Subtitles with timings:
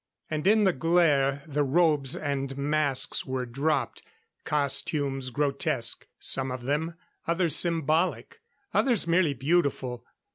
[0.31, 4.01] And in the glare, the robes and masks were dropped.
[4.45, 6.95] Costumes grotesque, some of them;
[7.27, 8.41] others symbolic;
[8.73, 10.03] others merely beautiful.